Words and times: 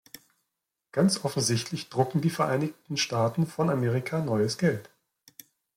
Ganz 0.93 1.23
offensichtlich 1.25 1.89
drucken 1.89 2.21
die 2.21 2.31
Vereinigten 2.31 2.97
Staaten 2.97 3.45
von 3.45 3.69
Amerika 3.69 4.17
neues 4.25 4.57
Geld. 4.57 4.89